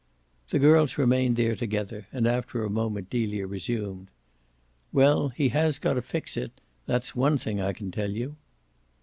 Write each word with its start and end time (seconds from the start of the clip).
The 0.49 0.57
girls 0.57 0.97
remained 0.97 1.35
there 1.35 1.55
together 1.55 2.07
and 2.11 2.25
after 2.25 2.63
a 2.63 2.71
moment 2.71 3.07
Delia 3.11 3.45
resumed. 3.45 4.07
"Well, 4.91 5.29
he 5.29 5.49
has 5.49 5.77
got 5.77 5.93
to 5.93 6.01
fix 6.01 6.35
it 6.37 6.59
that's 6.87 7.15
one 7.15 7.37
thing 7.37 7.61
I 7.61 7.71
can 7.71 7.91
tell 7.91 8.09
you." 8.09 8.35